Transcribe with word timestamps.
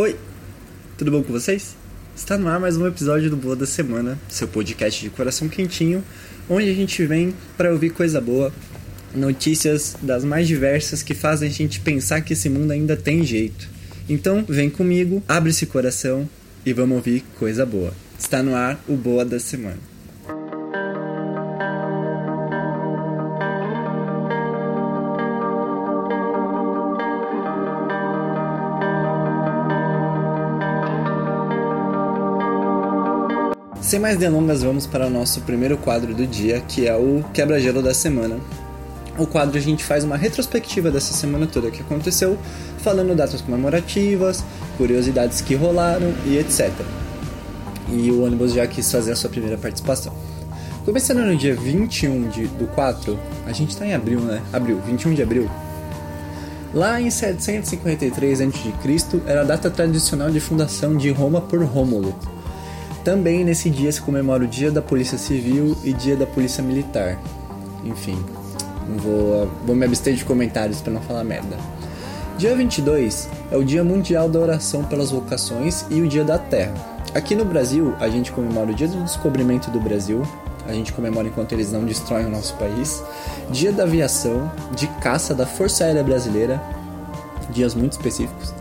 Oi, 0.00 0.14
tudo 0.96 1.10
bom 1.10 1.24
com 1.24 1.32
vocês? 1.32 1.74
Está 2.14 2.38
no 2.38 2.46
ar 2.46 2.60
mais 2.60 2.76
um 2.76 2.86
episódio 2.86 3.28
do 3.28 3.36
Boa 3.36 3.56
da 3.56 3.66
Semana, 3.66 4.16
seu 4.28 4.46
podcast 4.46 5.02
de 5.02 5.10
coração 5.10 5.48
quentinho, 5.48 6.04
onde 6.48 6.70
a 6.70 6.72
gente 6.72 7.04
vem 7.04 7.34
para 7.56 7.72
ouvir 7.72 7.90
coisa 7.90 8.20
boa, 8.20 8.52
notícias 9.12 9.96
das 10.00 10.22
mais 10.22 10.46
diversas 10.46 11.02
que 11.02 11.14
fazem 11.14 11.48
a 11.48 11.52
gente 11.52 11.80
pensar 11.80 12.20
que 12.20 12.34
esse 12.34 12.48
mundo 12.48 12.70
ainda 12.70 12.96
tem 12.96 13.24
jeito. 13.24 13.68
Então, 14.08 14.44
vem 14.48 14.70
comigo, 14.70 15.20
abre 15.26 15.50
esse 15.50 15.66
coração 15.66 16.30
e 16.64 16.72
vamos 16.72 16.98
ouvir 16.98 17.24
coisa 17.36 17.66
boa. 17.66 17.92
Está 18.16 18.40
no 18.40 18.54
ar 18.54 18.80
o 18.86 18.94
Boa 18.94 19.24
da 19.24 19.40
Semana. 19.40 19.97
Sem 33.88 33.98
mais 33.98 34.18
delongas, 34.18 34.62
vamos 34.62 34.86
para 34.86 35.06
o 35.06 35.10
nosso 35.10 35.40
primeiro 35.40 35.78
quadro 35.78 36.14
do 36.14 36.26
dia, 36.26 36.60
que 36.60 36.86
é 36.86 36.94
o 36.94 37.24
quebra-gelo 37.32 37.82
da 37.82 37.94
semana. 37.94 38.36
O 39.16 39.26
quadro 39.26 39.56
a 39.56 39.60
gente 39.62 39.82
faz 39.82 40.04
uma 40.04 40.14
retrospectiva 40.14 40.90
dessa 40.90 41.14
semana 41.14 41.46
toda 41.46 41.70
que 41.70 41.80
aconteceu, 41.80 42.36
falando 42.84 43.16
datas 43.16 43.40
comemorativas, 43.40 44.44
curiosidades 44.76 45.40
que 45.40 45.54
rolaram 45.54 46.12
e 46.26 46.36
etc. 46.36 46.70
E 47.90 48.10
o 48.10 48.26
ônibus 48.26 48.52
já 48.52 48.66
quis 48.66 48.92
fazer 48.92 49.12
a 49.12 49.16
sua 49.16 49.30
primeira 49.30 49.56
participação. 49.56 50.12
Começando 50.84 51.24
no 51.24 51.34
dia 51.34 51.54
21 51.54 52.28
de, 52.28 52.46
do 52.46 52.66
4, 52.66 53.18
a 53.46 53.52
gente 53.52 53.70
está 53.70 53.86
em 53.86 53.94
abril, 53.94 54.20
né? 54.20 54.42
Abril, 54.52 54.82
21 54.86 55.14
de 55.14 55.22
abril. 55.22 55.50
Lá 56.74 57.00
em 57.00 57.10
753 57.10 58.42
a.C., 58.42 59.22
era 59.26 59.40
a 59.40 59.44
data 59.44 59.70
tradicional 59.70 60.28
de 60.28 60.40
fundação 60.40 60.94
de 60.94 61.10
Roma 61.10 61.40
por 61.40 61.64
Rômulo, 61.64 62.14
também 63.08 63.42
nesse 63.42 63.70
dia 63.70 63.90
se 63.90 64.02
comemora 64.02 64.44
o 64.44 64.46
Dia 64.46 64.70
da 64.70 64.82
Polícia 64.82 65.16
Civil 65.16 65.74
e 65.82 65.94
Dia 65.94 66.14
da 66.14 66.26
Polícia 66.26 66.62
Militar. 66.62 67.18
Enfim, 67.82 68.22
vou, 68.98 69.50
vou 69.64 69.74
me 69.74 69.86
abster 69.86 70.12
de 70.12 70.26
comentários 70.26 70.82
para 70.82 70.92
não 70.92 71.00
falar 71.00 71.24
merda. 71.24 71.56
Dia 72.36 72.54
22 72.54 73.30
é 73.50 73.56
o 73.56 73.64
Dia 73.64 73.82
Mundial 73.82 74.28
da 74.28 74.38
Oração 74.38 74.84
pelas 74.84 75.10
Vocações 75.10 75.86
e 75.88 76.02
o 76.02 76.06
Dia 76.06 76.22
da 76.22 76.36
Terra. 76.36 76.74
Aqui 77.14 77.34
no 77.34 77.46
Brasil, 77.46 77.94
a 77.98 78.10
gente 78.10 78.30
comemora 78.30 78.72
o 78.72 78.74
Dia 78.74 78.88
do 78.88 79.02
Descobrimento 79.02 79.70
do 79.70 79.80
Brasil, 79.80 80.20
a 80.66 80.74
gente 80.74 80.92
comemora 80.92 81.28
enquanto 81.28 81.52
eles 81.52 81.72
não 81.72 81.86
destroem 81.86 82.26
o 82.26 82.30
nosso 82.30 82.56
país, 82.56 83.02
Dia 83.50 83.72
da 83.72 83.84
Aviação, 83.84 84.52
de 84.76 84.86
Caça 85.00 85.34
da 85.34 85.46
Força 85.46 85.84
Aérea 85.84 86.04
Brasileira, 86.04 86.60
dias 87.48 87.74
muito 87.74 87.92
específicos, 87.92 88.52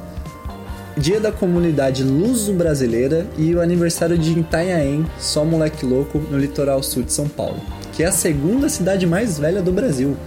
Dia 0.98 1.20
da 1.20 1.31
Comunidade 1.31 2.03
Luso-Brasileira 2.03 3.28
e 3.38 3.53
o 3.53 3.62
aniversário 3.62 4.17
de 4.17 4.40
Itanhaém, 4.40 5.06
só 5.20 5.45
moleque 5.45 5.86
louco, 5.86 6.17
no 6.17 6.39
litoral 6.39 6.81
sul 6.81 7.04
de 7.04 7.14
São 7.14 7.30
Paulo, 7.30 7.62
que 7.94 8.02
é 8.02 8.08
a 8.08 8.12
segunda 8.12 8.67
cidade 8.67 9.06
mais 9.06 9.38
velha 9.38 9.62
do 9.62 9.72
Brasil, 9.72 10.17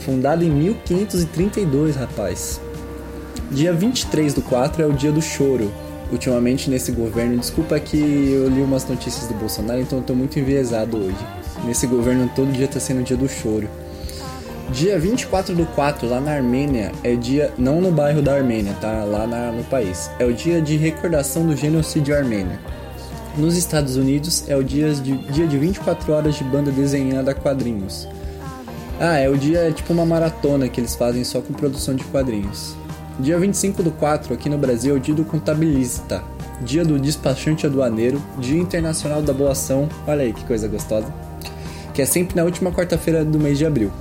fundada 0.00 0.44
em 0.44 0.50
1532, 0.50 1.94
rapaz. 1.94 2.60
Dia 3.52 3.72
23 3.72 4.34
do 4.34 4.42
4 4.42 4.82
é 4.82 4.86
o 4.86 4.92
dia 4.92 5.12
do 5.12 5.22
choro. 5.22 5.70
Ultimamente 6.10 6.68
nesse 6.68 6.90
governo, 6.90 7.38
desculpa 7.38 7.78
que 7.78 7.96
eu 7.96 8.48
li 8.48 8.62
umas 8.62 8.84
notícias 8.88 9.28
do 9.28 9.34
Bolsonaro, 9.34 9.80
então 9.80 9.98
eu 9.98 10.04
tô 10.04 10.12
muito 10.12 10.36
enviesado 10.40 10.96
hoje. 10.96 11.24
Nesse 11.64 11.86
governo 11.86 12.28
todo 12.34 12.50
dia 12.50 12.66
tá 12.66 12.80
sendo 12.80 13.00
o 13.00 13.04
dia 13.04 13.16
do 13.16 13.28
choro. 13.28 13.68
Dia 14.72 14.98
24 14.98 15.54
do 15.54 15.64
4, 15.64 16.08
lá 16.08 16.20
na 16.20 16.32
Armênia, 16.32 16.90
é 17.04 17.14
dia. 17.14 17.52
Não 17.56 17.80
no 17.80 17.92
bairro 17.92 18.20
da 18.20 18.34
Armênia, 18.34 18.74
tá? 18.80 19.04
Lá 19.04 19.24
na, 19.24 19.52
no 19.52 19.62
país. 19.64 20.10
É 20.18 20.24
o 20.24 20.32
dia 20.32 20.60
de 20.60 20.76
recordação 20.76 21.46
do 21.46 21.54
genocídio 21.54 22.16
armênio. 22.16 22.58
Nos 23.36 23.56
Estados 23.56 23.96
Unidos, 23.96 24.44
é 24.48 24.56
o 24.56 24.64
dia 24.64 24.92
de, 24.92 25.16
dia 25.30 25.46
de 25.46 25.56
24 25.56 26.12
horas 26.12 26.34
de 26.34 26.42
banda 26.42 26.72
desenhada 26.72 27.30
a 27.30 27.34
quadrinhos. 27.34 28.08
Ah, 28.98 29.18
é 29.18 29.28
o 29.28 29.36
dia, 29.36 29.68
é 29.68 29.72
tipo 29.72 29.92
uma 29.92 30.04
maratona 30.04 30.68
que 30.68 30.80
eles 30.80 30.96
fazem 30.96 31.22
só 31.22 31.40
com 31.40 31.54
produção 31.54 31.94
de 31.94 32.02
quadrinhos. 32.04 32.74
Dia 33.20 33.38
25 33.38 33.84
do 33.84 33.92
4, 33.92 34.34
aqui 34.34 34.48
no 34.48 34.58
Brasil, 34.58 34.94
é 34.94 34.98
o 34.98 35.00
dia 35.00 35.14
do 35.14 35.24
contabilista. 35.24 36.24
Dia 36.60 36.84
do 36.84 36.98
despachante 36.98 37.66
aduaneiro. 37.66 38.20
Dia 38.38 38.58
internacional 38.58 39.22
da 39.22 39.32
boa 39.32 39.52
ação. 39.52 39.88
Olha 40.08 40.22
aí 40.22 40.32
que 40.32 40.44
coisa 40.44 40.66
gostosa. 40.66 41.06
Que 41.94 42.02
é 42.02 42.04
sempre 42.04 42.34
na 42.34 42.42
última 42.42 42.72
quarta-feira 42.72 43.24
do 43.24 43.38
mês 43.38 43.58
de 43.58 43.64
abril. 43.64 43.92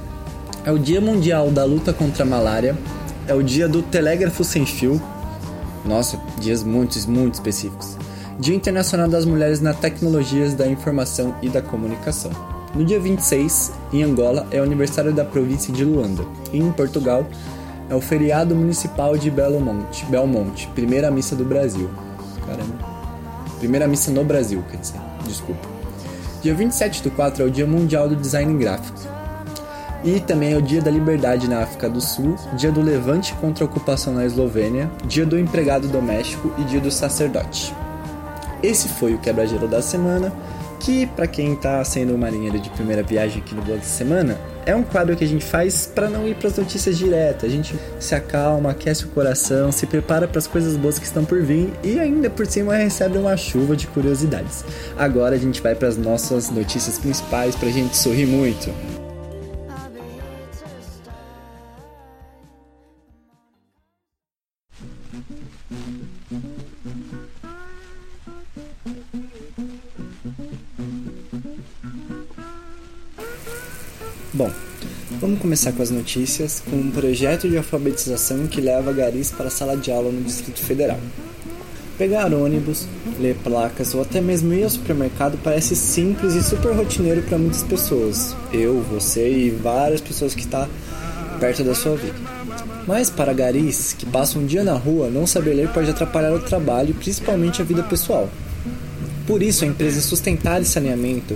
É 0.65 0.71
o 0.71 0.79
Dia 0.79 0.99
Mundial 0.99 1.51
da 1.51 1.63
Luta 1.63 1.93
contra 1.93 2.23
a 2.23 2.25
Malária. 2.25 2.75
É 3.27 3.35
o 3.35 3.43
dia 3.43 3.69
do 3.69 3.83
Telégrafo 3.83 4.43
Sem 4.43 4.65
Fio. 4.65 4.99
Nossa, 5.85 6.19
dias 6.39 6.63
muito, 6.63 6.97
muito 7.07 7.35
específicos. 7.35 7.95
Dia 8.39 8.55
Internacional 8.55 9.07
das 9.07 9.25
Mulheres 9.25 9.61
na 9.61 9.75
Tecnologias 9.75 10.55
da 10.55 10.65
Informação 10.65 11.35
e 11.39 11.49
da 11.49 11.61
Comunicação. 11.61 12.31
No 12.73 12.83
dia 12.83 12.99
26, 12.99 13.73
em 13.93 14.01
Angola, 14.01 14.47
é 14.49 14.59
o 14.59 14.63
aniversário 14.63 15.13
da 15.13 15.23
província 15.23 15.71
de 15.71 15.85
Luanda. 15.85 16.25
E 16.51 16.57
em 16.57 16.71
Portugal, 16.71 17.27
é 17.87 17.93
o 17.93 18.01
feriado 18.01 18.55
municipal 18.55 19.15
de 19.15 19.29
Belo 19.29 19.59
Monte, 19.59 20.03
Belmonte, 20.05 20.67
primeira 20.73 21.11
missa 21.11 21.35
do 21.35 21.45
Brasil. 21.45 21.91
Caramba. 22.43 22.73
Primeira 23.59 23.87
missa 23.87 24.09
no 24.09 24.23
Brasil, 24.23 24.63
quer 24.71 24.77
dizer. 24.77 24.99
Desculpa. 25.27 25.69
Dia 26.41 26.55
27 26.55 27.03
do 27.03 27.11
4 27.11 27.43
é 27.43 27.45
o 27.45 27.51
Dia 27.51 27.67
Mundial 27.67 28.09
do 28.09 28.15
Design 28.15 28.57
Gráfico. 28.57 29.14
E 30.05 30.19
também 30.19 30.53
é 30.53 30.57
o 30.57 30.61
Dia 30.61 30.83
da 30.83 30.91
Liberdade 30.91 31.49
na 31.49 31.63
África 31.63 31.89
do 31.89 31.99
Sul, 31.99 32.35
Dia 32.53 32.71
do 32.71 32.79
Levante 32.79 33.33
contra 33.33 33.63
a 33.63 33.67
ocupação 33.67 34.13
na 34.13 34.23
Eslovênia, 34.23 34.87
Dia 35.07 35.25
do 35.25 35.37
Empregado 35.37 35.87
Doméstico 35.87 36.53
e 36.59 36.63
Dia 36.63 36.79
do 36.79 36.91
Sacerdote. 36.91 37.73
Esse 38.61 38.87
foi 38.87 39.15
o 39.15 39.17
quebra-gelo 39.17 39.67
da 39.67 39.81
semana, 39.81 40.31
que 40.79 41.07
para 41.07 41.25
quem 41.25 41.53
está 41.53 41.83
sendo 41.83 42.15
marinheiro 42.15 42.59
de 42.59 42.69
primeira 42.69 43.01
viagem 43.01 43.41
aqui 43.41 43.55
no 43.55 43.63
Blog 43.63 43.79
da 43.79 43.83
Semana, 43.83 44.37
é 44.63 44.75
um 44.75 44.83
quadro 44.83 45.15
que 45.15 45.23
a 45.23 45.27
gente 45.27 45.43
faz 45.43 45.87
para 45.87 46.07
não 46.07 46.27
ir 46.27 46.35
para 46.35 46.49
as 46.49 46.57
notícias 46.57 46.99
diretas. 46.99 47.49
A 47.49 47.51
gente 47.51 47.75
se 47.99 48.13
acalma, 48.13 48.71
aquece 48.71 49.05
o 49.05 49.07
coração, 49.07 49.71
se 49.71 49.87
prepara 49.87 50.27
para 50.27 50.37
as 50.37 50.45
coisas 50.45 50.77
boas 50.77 50.99
que 50.99 51.05
estão 51.05 51.25
por 51.25 51.41
vir 51.41 51.73
e 51.83 51.99
ainda 51.99 52.29
por 52.29 52.45
cima 52.45 52.75
recebe 52.75 53.17
uma 53.17 53.35
chuva 53.35 53.75
de 53.75 53.87
curiosidades. 53.87 54.63
Agora 54.95 55.35
a 55.35 55.39
gente 55.39 55.63
vai 55.63 55.73
para 55.73 55.87
as 55.87 55.97
nossas 55.97 56.51
notícias 56.51 56.99
principais 56.99 57.55
para 57.55 57.69
a 57.69 57.71
gente 57.71 57.97
sorrir 57.97 58.27
muito. 58.27 58.69
Começar 75.55 75.71
com 75.71 75.81
as 75.81 75.89
notícias 75.89 76.61
com 76.69 76.75
um 76.75 76.91
projeto 76.91 77.47
de 77.47 77.55
alfabetização 77.55 78.45
que 78.45 78.59
leva 78.59 78.91
garis 78.91 79.31
para 79.31 79.47
a 79.47 79.49
sala 79.49 79.77
de 79.77 79.89
aula 79.89 80.11
no 80.11 80.21
Distrito 80.21 80.59
Federal. 80.59 80.99
Pegar 81.97 82.33
ônibus, 82.33 82.85
ler 83.17 83.37
placas 83.41 83.95
ou 83.95 84.01
até 84.01 84.19
mesmo 84.19 84.53
ir 84.53 84.65
ao 84.65 84.69
supermercado 84.69 85.39
parece 85.41 85.73
simples 85.73 86.33
e 86.33 86.43
super 86.43 86.75
rotineiro 86.75 87.21
para 87.21 87.37
muitas 87.37 87.63
pessoas. 87.63 88.35
Eu, 88.51 88.81
você 88.81 89.31
e 89.31 89.49
várias 89.49 90.01
pessoas 90.01 90.35
que 90.35 90.41
estão 90.41 90.65
tá 90.65 90.69
perto 91.39 91.63
da 91.63 91.73
sua 91.73 91.95
vida. 91.95 92.15
Mas 92.85 93.09
para 93.09 93.31
garis 93.31 93.93
que 93.93 94.05
passam 94.05 94.41
um 94.41 94.45
dia 94.45 94.61
na 94.61 94.73
rua, 94.73 95.09
não 95.09 95.25
saber 95.25 95.53
ler 95.53 95.69
pode 95.69 95.89
atrapalhar 95.89 96.33
o 96.33 96.41
trabalho 96.41 96.89
e 96.89 96.93
principalmente 96.93 97.61
a 97.61 97.65
vida 97.65 97.81
pessoal. 97.81 98.29
Por 99.25 99.41
isso, 99.41 99.63
a 99.63 99.67
empresa 99.67 100.01
Sustentar 100.01 100.61
e 100.61 100.65
Saneamento 100.65 101.33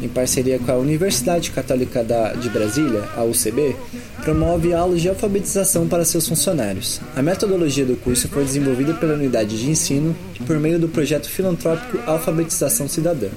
em 0.00 0.08
parceria 0.08 0.58
com 0.58 0.70
a 0.70 0.76
Universidade 0.76 1.50
Católica 1.50 2.04
de 2.40 2.48
Brasília, 2.48 3.04
a 3.16 3.22
UCB, 3.24 3.76
promove 4.22 4.72
aulas 4.72 5.02
de 5.02 5.08
alfabetização 5.08 5.86
para 5.88 6.04
seus 6.04 6.28
funcionários. 6.28 7.00
A 7.16 7.22
metodologia 7.22 7.84
do 7.84 7.96
curso 7.96 8.28
foi 8.28 8.44
desenvolvida 8.44 8.94
pela 8.94 9.14
unidade 9.14 9.58
de 9.58 9.70
ensino 9.70 10.14
por 10.46 10.58
meio 10.58 10.78
do 10.78 10.88
projeto 10.88 11.28
filantrópico 11.28 11.98
Alfabetização 12.06 12.88
Cidadã. 12.88 13.28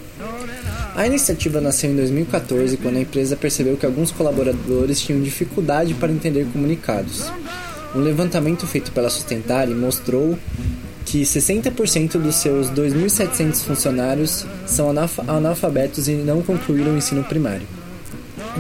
A 0.96 1.06
iniciativa 1.06 1.60
nasceu 1.60 1.92
em 1.92 1.96
2014, 1.96 2.78
quando 2.78 2.96
a 2.96 3.02
empresa 3.02 3.36
percebeu 3.36 3.76
que 3.76 3.86
alguns 3.86 4.12
colaboradores 4.12 5.02
tinham 5.02 5.22
dificuldade 5.22 5.94
para 5.94 6.12
entender 6.12 6.48
comunicados. 6.54 7.30
Um 7.94 8.00
levantamento 8.00 8.66
feito 8.66 8.92
pela 8.92 9.10
Sustentare 9.10 9.74
mostrou 9.74 10.38
que 11.16 11.22
60% 11.22 12.18
dos 12.20 12.36
seus 12.36 12.70
2.700 12.72 13.64
funcionários 13.64 14.46
são 14.68 14.90
analfabetos 15.30 16.10
e 16.10 16.12
não 16.12 16.42
concluíram 16.42 16.94
o 16.94 16.98
ensino 16.98 17.24
primário. 17.24 17.66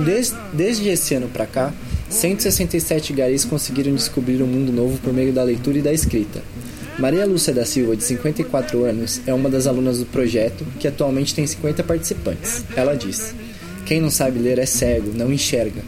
Desde, 0.05 0.37
desde 0.53 0.87
esse 0.87 1.13
ano 1.15 1.27
para 1.27 1.45
cá, 1.45 1.73
167 2.09 3.11
garis 3.11 3.43
conseguiram 3.43 3.93
descobrir 3.93 4.41
um 4.41 4.47
mundo 4.47 4.71
novo 4.71 4.97
por 4.99 5.11
meio 5.11 5.33
da 5.33 5.43
leitura 5.43 5.79
e 5.79 5.81
da 5.81 5.91
escrita. 5.91 6.41
Maria 6.97 7.25
Lúcia 7.25 7.53
da 7.53 7.65
Silva, 7.65 7.93
de 7.93 8.05
54 8.05 8.85
anos, 8.85 9.19
é 9.27 9.33
uma 9.33 9.49
das 9.49 9.67
alunas 9.67 9.99
do 9.99 10.05
projeto, 10.05 10.65
que 10.79 10.87
atualmente 10.87 11.35
tem 11.35 11.45
50 11.45 11.83
participantes. 11.83 12.63
Ela 12.73 12.95
diz: 12.95 13.35
Quem 13.85 13.99
não 13.99 14.09
sabe 14.09 14.39
ler 14.39 14.59
é 14.59 14.65
cego, 14.65 15.11
não 15.13 15.33
enxerga. 15.33 15.81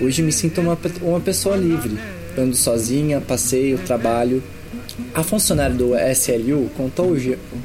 Hoje 0.00 0.22
me 0.22 0.32
sinto 0.32 0.62
uma, 0.62 0.78
uma 1.02 1.20
pessoa 1.20 1.58
livre. 1.58 1.98
Ando 2.38 2.56
sozinha, 2.56 3.20
passeio, 3.20 3.78
trabalho, 3.78 4.42
A 5.14 5.22
funcionária 5.22 5.74
do 5.74 5.92
SLU 5.94 6.70
contou 6.76 7.14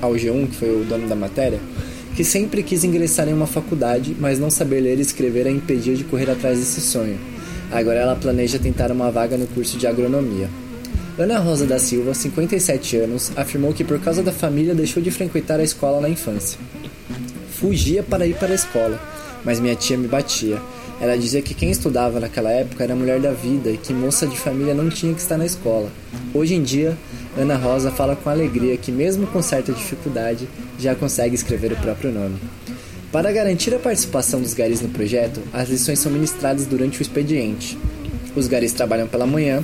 ao 0.01 0.13
G1, 0.13 0.49
que 0.49 0.55
foi 0.55 0.81
o 0.81 0.83
dono 0.83 1.07
da 1.07 1.15
matéria, 1.15 1.59
que 2.15 2.23
sempre 2.23 2.61
quis 2.61 2.83
ingressar 2.83 3.27
em 3.29 3.33
uma 3.33 3.47
faculdade, 3.47 4.15
mas 4.19 4.37
não 4.37 4.49
saber 4.49 4.81
ler 4.81 4.97
e 4.97 5.01
escrever 5.01 5.47
a 5.47 5.51
impedia 5.51 5.95
de 5.95 6.03
correr 6.03 6.29
atrás 6.29 6.59
desse 6.59 6.81
sonho. 6.81 7.17
Agora 7.71 7.99
ela 7.99 8.15
planeja 8.15 8.59
tentar 8.59 8.91
uma 8.91 9.09
vaga 9.09 9.37
no 9.37 9.47
curso 9.47 9.77
de 9.77 9.87
agronomia. 9.87 10.49
Ana 11.17 11.39
Rosa 11.39 11.65
da 11.65 11.79
Silva, 11.79 12.13
57 12.13 12.97
anos, 12.97 13.31
afirmou 13.35 13.73
que 13.73 13.83
por 13.83 13.99
causa 13.99 14.21
da 14.21 14.31
família 14.31 14.75
deixou 14.75 15.01
de 15.01 15.11
frequentar 15.11 15.59
a 15.59 15.63
escola 15.63 16.01
na 16.01 16.09
infância. 16.09 16.59
Fugia 17.51 18.03
para 18.03 18.25
ir 18.25 18.35
para 18.35 18.51
a 18.51 18.55
escola, 18.55 18.99
mas 19.45 19.59
minha 19.59 19.75
tia 19.75 19.97
me 19.97 20.07
batia. 20.07 20.57
Ela 20.99 21.17
dizia 21.17 21.41
que 21.41 21.53
quem 21.53 21.71
estudava 21.71 22.19
naquela 22.19 22.51
época 22.51 22.83
era 22.83 22.95
mulher 22.95 23.19
da 23.19 23.31
vida 23.31 23.69
e 23.69 23.77
que 23.77 23.93
moça 23.93 24.27
de 24.27 24.37
família 24.37 24.73
não 24.73 24.89
tinha 24.89 25.13
que 25.13 25.21
estar 25.21 25.37
na 25.37 25.45
escola. 25.45 25.89
Hoje 26.33 26.53
em 26.53 26.61
dia, 26.61 26.97
Ana 27.37 27.55
Rosa 27.55 27.91
fala 27.91 28.15
com 28.15 28.29
alegria 28.29 28.75
que, 28.77 28.91
mesmo 28.91 29.25
com 29.27 29.41
certa 29.41 29.71
dificuldade, 29.71 30.47
já 30.77 30.93
consegue 30.93 31.35
escrever 31.35 31.71
o 31.71 31.77
próprio 31.77 32.11
nome. 32.11 32.37
Para 33.11 33.31
garantir 33.31 33.73
a 33.73 33.79
participação 33.79 34.41
dos 34.41 34.53
garis 34.53 34.81
no 34.81 34.89
projeto, 34.89 35.41
as 35.51 35.69
lições 35.69 35.99
são 35.99 36.11
ministradas 36.11 36.65
durante 36.65 36.99
o 36.99 37.01
expediente. 37.01 37.77
Os 38.35 38.47
garis 38.47 38.73
trabalham 38.73 39.07
pela 39.07 39.25
manhã 39.25 39.63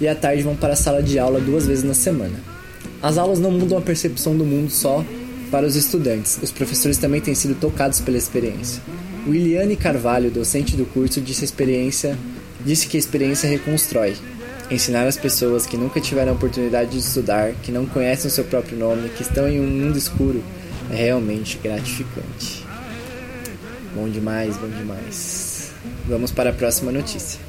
e 0.00 0.08
à 0.08 0.14
tarde 0.14 0.42
vão 0.42 0.56
para 0.56 0.72
a 0.72 0.76
sala 0.76 1.02
de 1.02 1.18
aula 1.18 1.40
duas 1.40 1.66
vezes 1.66 1.84
na 1.84 1.94
semana. 1.94 2.40
As 3.02 3.18
aulas 3.18 3.38
não 3.38 3.50
mudam 3.50 3.78
a 3.78 3.82
percepção 3.82 4.36
do 4.36 4.44
mundo 4.44 4.70
só 4.70 5.04
para 5.50 5.66
os 5.66 5.76
estudantes, 5.76 6.38
os 6.42 6.50
professores 6.50 6.98
também 6.98 7.20
têm 7.20 7.34
sido 7.34 7.54
tocados 7.54 8.00
pela 8.00 8.18
experiência. 8.18 8.82
Williane 9.26 9.76
Carvalho, 9.76 10.30
docente 10.30 10.76
do 10.76 10.84
curso, 10.84 11.20
disse, 11.20 11.44
experiência, 11.44 12.18
disse 12.64 12.86
que 12.86 12.96
a 12.96 13.00
experiência 13.00 13.48
reconstrói. 13.48 14.14
Ensinar 14.70 15.06
as 15.06 15.16
pessoas 15.16 15.66
que 15.66 15.78
nunca 15.78 15.98
tiveram 15.98 16.32
a 16.32 16.34
oportunidade 16.34 16.90
de 16.90 16.98
estudar, 16.98 17.52
que 17.62 17.72
não 17.72 17.86
conhecem 17.86 18.28
o 18.28 18.30
seu 18.30 18.44
próprio 18.44 18.78
nome, 18.78 19.08
que 19.08 19.22
estão 19.22 19.48
em 19.48 19.58
um 19.58 19.66
mundo 19.66 19.96
escuro, 19.96 20.44
é 20.90 20.94
realmente 20.94 21.58
gratificante. 21.62 22.66
Bom 23.94 24.10
demais, 24.10 24.58
bom 24.58 24.68
demais. 24.68 25.70
Vamos 26.06 26.30
para 26.30 26.50
a 26.50 26.52
próxima 26.52 26.92
notícia. 26.92 27.40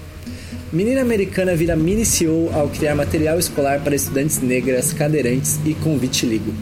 Menina 0.72 1.02
americana 1.02 1.56
vira 1.56 1.76
mini 1.76 2.06
CEO 2.06 2.52
ao 2.54 2.70
criar 2.70 2.96
material 2.96 3.38
escolar 3.38 3.82
para 3.82 3.96
estudantes 3.96 4.42
negras, 4.42 4.94
cadeirantes 4.94 5.60
e 5.66 5.74
com 5.74 5.98
vitiligo. 5.98 6.54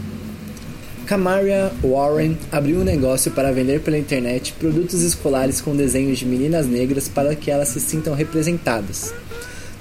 Camaria 1.06 1.72
Warren 1.84 2.36
abriu 2.52 2.80
um 2.80 2.84
negócio 2.84 3.32
para 3.32 3.52
vender 3.52 3.82
pela 3.82 3.98
internet 3.98 4.54
produtos 4.60 5.04
escolares 5.04 5.62
com 5.62 5.76
desenhos 5.76 6.18
de 6.18 6.26
meninas 6.26 6.66
negras 6.66 7.08
para 7.08 7.36
que 7.36 7.52
elas 7.52 7.70
se 7.70 7.80
sintam 7.80 8.16
representadas. 8.16 9.14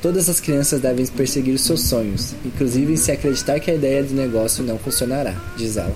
Todas 0.02 0.28
as 0.28 0.40
crianças 0.40 0.80
devem 0.80 1.06
perseguir 1.06 1.58
seus 1.58 1.82
sonhos, 1.82 2.34
inclusive 2.44 2.96
se 2.96 3.10
acreditar 3.10 3.58
que 3.58 3.70
a 3.70 3.74
ideia 3.74 4.02
do 4.02 4.14
negócio 4.14 4.62
não 4.62 4.78
funcionará, 4.78 5.34
diz 5.56 5.76
ela. 5.76 5.94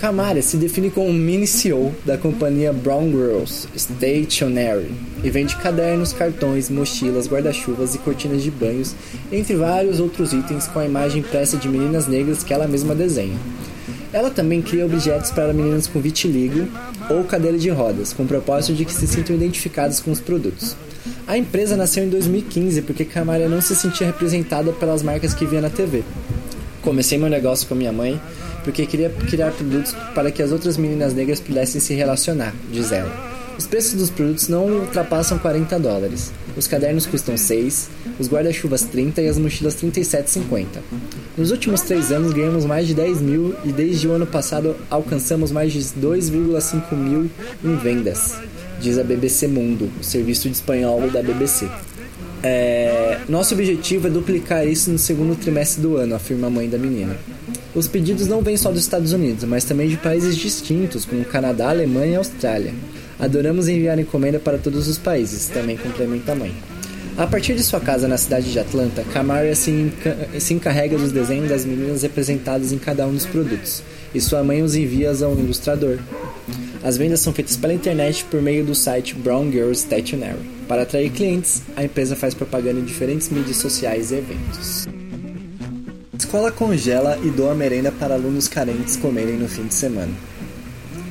Camaria 0.00 0.40
se 0.40 0.56
define 0.56 0.90
como 0.90 1.12
mini 1.12 1.46
CEO 1.46 1.94
da 2.06 2.16
companhia 2.16 2.72
Brown 2.72 3.10
Girls 3.10 3.68
Stationery 3.76 4.90
e 5.22 5.28
vende 5.28 5.54
cadernos, 5.56 6.14
cartões, 6.14 6.70
mochilas, 6.70 7.28
guarda-chuvas 7.28 7.94
e 7.94 7.98
cortinas 7.98 8.42
de 8.42 8.50
banhos, 8.50 8.94
entre 9.30 9.54
vários 9.56 10.00
outros 10.00 10.32
itens 10.32 10.66
com 10.66 10.78
a 10.78 10.86
imagem 10.86 11.20
impressa 11.20 11.58
de 11.58 11.68
meninas 11.68 12.06
negras 12.06 12.42
que 12.42 12.54
ela 12.54 12.66
mesma 12.66 12.94
desenha. 12.94 13.36
Ela 14.10 14.30
também 14.30 14.62
cria 14.62 14.86
objetos 14.86 15.30
para 15.30 15.52
meninas 15.52 15.86
com 15.86 16.00
vitiligo 16.00 16.66
ou 17.10 17.22
cadeira 17.24 17.58
de 17.58 17.68
rodas, 17.68 18.14
com 18.14 18.22
o 18.22 18.26
propósito 18.26 18.74
de 18.74 18.86
que 18.86 18.94
se 18.94 19.06
sintam 19.06 19.36
identificadas 19.36 20.00
com 20.00 20.10
os 20.10 20.18
produtos. 20.18 20.74
A 21.30 21.38
empresa 21.38 21.76
nasceu 21.76 22.02
em 22.02 22.08
2015 22.08 22.82
porque 22.82 23.04
Camaria 23.04 23.48
não 23.48 23.60
se 23.60 23.76
sentia 23.76 24.08
representada 24.08 24.72
pelas 24.72 25.00
marcas 25.00 25.32
que 25.32 25.46
via 25.46 25.60
na 25.60 25.70
TV. 25.70 26.02
Comecei 26.82 27.18
meu 27.18 27.30
negócio 27.30 27.68
com 27.68 27.76
minha 27.76 27.92
mãe 27.92 28.20
porque 28.64 28.84
queria 28.84 29.10
criar 29.10 29.52
produtos 29.52 29.94
para 30.12 30.32
que 30.32 30.42
as 30.42 30.50
outras 30.50 30.76
meninas 30.76 31.14
negras 31.14 31.38
pudessem 31.38 31.80
se 31.80 31.94
relacionar, 31.94 32.52
diz 32.72 32.90
ela. 32.90 33.12
Os 33.56 33.64
preços 33.64 33.94
dos 33.94 34.10
produtos 34.10 34.48
não 34.48 34.66
ultrapassam 34.80 35.38
40 35.38 35.78
dólares. 35.78 36.32
Os 36.56 36.66
cadernos 36.66 37.06
custam 37.06 37.36
6, 37.36 37.90
os 38.18 38.28
guarda-chuvas 38.28 38.82
30 38.82 39.22
e 39.22 39.28
as 39.28 39.38
mochilas 39.38 39.76
37,50. 39.76 40.66
Nos 41.38 41.52
últimos 41.52 41.82
3 41.82 42.10
anos 42.10 42.32
ganhamos 42.32 42.64
mais 42.64 42.88
de 42.88 42.94
10 42.94 43.20
mil 43.20 43.54
e 43.64 43.70
desde 43.70 44.08
o 44.08 44.12
ano 44.12 44.26
passado 44.26 44.74
alcançamos 44.90 45.52
mais 45.52 45.72
de 45.72 45.78
2,5 45.78 46.92
mil 46.96 47.30
em 47.62 47.76
vendas, 47.76 48.34
diz 48.80 48.98
a 48.98 49.04
BBC 49.04 49.46
Mundo, 49.46 49.90
o 50.00 50.04
serviço 50.04 50.48
de 50.48 50.56
espanhol 50.56 51.08
da 51.10 51.22
BBC. 51.22 51.68
É, 52.42 53.18
nosso 53.28 53.54
objetivo 53.54 54.06
é 54.06 54.10
duplicar 54.10 54.66
isso 54.66 54.90
no 54.90 54.98
segundo 54.98 55.36
trimestre 55.36 55.82
do 55.82 55.96
ano, 55.96 56.14
afirma 56.14 56.46
a 56.46 56.50
mãe 56.50 56.68
da 56.68 56.78
menina. 56.78 57.16
Os 57.74 57.86
pedidos 57.86 58.26
não 58.26 58.42
vêm 58.42 58.56
só 58.56 58.70
dos 58.70 58.80
Estados 58.80 59.12
Unidos, 59.12 59.44
mas 59.44 59.64
também 59.64 59.88
de 59.88 59.96
países 59.96 60.36
distintos, 60.36 61.04
como 61.04 61.24
Canadá, 61.24 61.68
Alemanha 61.68 62.12
e 62.12 62.16
Austrália. 62.16 62.74
Adoramos 63.18 63.68
enviar 63.68 63.98
encomenda 63.98 64.38
para 64.40 64.58
todos 64.58 64.88
os 64.88 64.98
países, 64.98 65.48
também 65.48 65.76
complementa 65.76 66.32
a 66.32 66.34
mãe. 66.34 66.52
A 67.16 67.26
partir 67.26 67.54
de 67.54 67.62
sua 67.62 67.80
casa 67.80 68.08
na 68.08 68.16
cidade 68.16 68.50
de 68.50 68.58
Atlanta, 68.58 69.04
Camaria 69.12 69.54
se, 69.54 69.70
enca 69.70 70.16
se 70.38 70.54
encarrega 70.54 70.96
dos 70.96 71.12
desenhos 71.12 71.50
das 71.50 71.66
meninas 71.66 72.02
representadas 72.02 72.72
em 72.72 72.78
cada 72.78 73.06
um 73.06 73.12
dos 73.12 73.26
produtos, 73.26 73.82
e 74.14 74.20
sua 74.20 74.42
mãe 74.42 74.62
os 74.62 74.74
envia 74.74 75.10
a 75.10 75.28
um 75.28 75.38
ilustrador. 75.38 75.98
As 76.82 76.96
vendas 76.96 77.20
são 77.20 77.32
feitas 77.32 77.56
pela 77.56 77.74
internet 77.74 78.24
por 78.24 78.40
meio 78.40 78.64
do 78.64 78.74
site 78.74 79.14
Brown 79.14 79.50
Girls 79.52 79.82
Stationery. 79.82 80.38
Para 80.66 80.82
atrair 80.82 81.10
clientes, 81.10 81.62
a 81.76 81.84
empresa 81.84 82.16
faz 82.16 82.32
propaganda 82.32 82.80
em 82.80 82.84
diferentes 82.84 83.28
mídias 83.28 83.58
sociais 83.58 84.10
e 84.10 84.14
eventos. 84.14 84.88
Escola 86.18 86.50
congela 86.50 87.18
e 87.22 87.28
doa 87.28 87.54
merenda 87.54 87.92
para 87.92 88.14
alunos 88.14 88.48
carentes 88.48 88.96
comerem 88.96 89.36
no 89.36 89.48
fim 89.48 89.66
de 89.66 89.74
semana. 89.74 90.12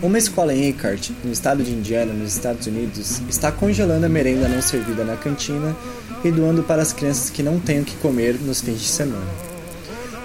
Uma 0.02 0.18
escola 0.18 0.56
em 0.56 0.70
Eckhart, 0.70 1.12
no 1.24 1.32
estado 1.32 1.62
de 1.62 1.72
Indiana, 1.72 2.14
nos 2.14 2.34
Estados 2.34 2.66
Unidos, 2.66 3.22
está 3.30 3.52
congelando 3.52 4.06
a 4.06 4.10
merenda 4.10 4.48
não 4.48 4.62
servida 4.62 5.04
na 5.04 5.18
cantina 5.18 5.76
e 6.24 6.32
doando 6.32 6.64
para 6.64 6.82
as 6.82 6.94
crianças 6.94 7.30
que 7.30 7.44
não 7.44 7.60
têm 7.60 7.82
o 7.82 7.86
que 7.86 7.96
comer 7.98 8.40
nos 8.40 8.62
fins 8.62 8.80
de 8.80 8.88
semana. 8.88 9.28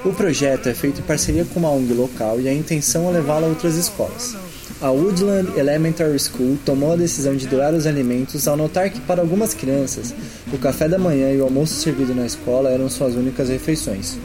O 0.05 0.13
projeto 0.13 0.69
é 0.69 0.75
feito 0.75 1.01
em 1.01 1.05
parceria 1.05 1.45
com 1.45 1.59
uma 1.59 1.71
ONG 1.71 1.93
local 1.93 2.41
e 2.41 2.49
a 2.49 2.55
intenção 2.55 3.09
é 3.09 3.13
levá-la 3.13 3.47
a 3.47 3.51
outras 3.51 3.75
escolas. 3.75 4.44
A 4.81 4.91
Woodland 4.91 5.59
Elementary 5.59 6.19
School 6.19 6.59
tomou 6.65 6.93
a 6.93 6.97
decisão 6.97 7.37
de 7.37 7.47
doar 7.47 7.75
os 7.75 7.87
alimentos 7.87 8.47
ao 8.49 8.57
notar 8.57 8.91
que, 8.91 9.01
para 9.01 9.21
algumas 9.21 9.55
crianças, 9.55 10.15
o 10.53 10.59
café 10.59 10.89
da 10.89 10.99
manhã 10.99 11.31
e 11.33 11.41
o 11.41 11.45
almoço 11.45 11.75
servido 11.75 12.15
na 12.15 12.27
escola 12.27 12.71
eram 12.71 12.89
suas 12.89 13.15
únicas 13.15 13.49
refeições. 13.49 14.19